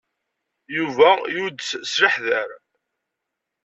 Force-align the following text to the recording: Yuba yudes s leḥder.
Yuba 0.75 1.09
yudes 1.35 1.69
s 1.91 1.93
leḥder. 2.03 2.49